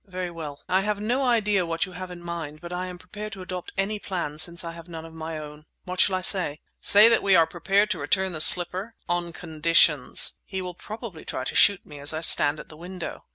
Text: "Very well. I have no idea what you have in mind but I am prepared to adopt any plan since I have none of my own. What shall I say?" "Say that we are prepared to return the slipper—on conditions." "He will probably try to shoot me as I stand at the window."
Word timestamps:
"Very 0.07 0.31
well. 0.31 0.63
I 0.67 0.81
have 0.81 0.99
no 0.99 1.21
idea 1.23 1.63
what 1.63 1.85
you 1.85 1.91
have 1.91 2.09
in 2.09 2.23
mind 2.23 2.59
but 2.59 2.73
I 2.73 2.87
am 2.87 2.97
prepared 2.97 3.33
to 3.33 3.43
adopt 3.43 3.71
any 3.77 3.99
plan 3.99 4.39
since 4.39 4.63
I 4.63 4.71
have 4.71 4.89
none 4.89 5.05
of 5.05 5.13
my 5.13 5.37
own. 5.37 5.67
What 5.83 5.99
shall 5.99 6.15
I 6.15 6.21
say?" 6.21 6.59
"Say 6.79 7.07
that 7.07 7.21
we 7.21 7.35
are 7.35 7.45
prepared 7.45 7.91
to 7.91 7.99
return 7.99 8.31
the 8.31 8.41
slipper—on 8.41 9.31
conditions." 9.31 10.39
"He 10.43 10.59
will 10.59 10.73
probably 10.73 11.23
try 11.23 11.43
to 11.43 11.53
shoot 11.53 11.85
me 11.85 11.99
as 11.99 12.15
I 12.15 12.21
stand 12.21 12.59
at 12.59 12.67
the 12.67 12.77
window." 12.77 13.25